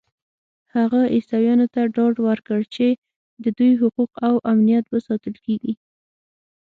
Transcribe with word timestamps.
هغه 0.75 1.01
عیسویانو 1.13 1.65
ته 1.73 1.81
ډاډ 1.95 2.15
ورکړ 2.27 2.59
چې 2.75 2.87
د 3.43 3.45
دوی 3.57 3.71
حقوق 3.81 4.11
او 4.27 4.33
امنیت 4.51 4.85
به 4.91 4.99
ساتل 5.07 5.35
کېږي. 5.45 5.73